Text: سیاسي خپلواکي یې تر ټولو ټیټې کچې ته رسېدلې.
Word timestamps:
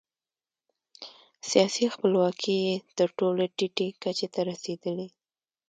سیاسي 1.49 1.85
خپلواکي 1.95 2.55
یې 2.65 2.73
تر 2.97 3.07
ټولو 3.17 3.41
ټیټې 3.57 3.87
کچې 4.01 4.27
ته 4.33 4.41
رسېدلې. 4.49 5.07